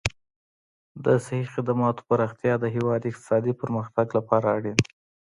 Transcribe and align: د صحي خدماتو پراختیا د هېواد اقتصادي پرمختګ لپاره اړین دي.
د 1.03 1.05
صحي 1.25 1.45
خدماتو 1.53 2.01
پراختیا 2.09 2.53
د 2.59 2.65
هېواد 2.75 3.01
اقتصادي 3.11 3.53
پرمختګ 3.61 4.07
لپاره 4.17 4.45
اړین 4.57 4.75
دي. 4.83 4.87